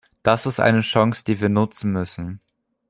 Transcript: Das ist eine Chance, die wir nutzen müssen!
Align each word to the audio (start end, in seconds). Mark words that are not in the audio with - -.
Das 0.23 0.47
ist 0.47 0.59
eine 0.59 0.81
Chance, 0.81 1.23
die 1.25 1.39
wir 1.41 1.49
nutzen 1.49 1.91
müssen! 1.91 2.39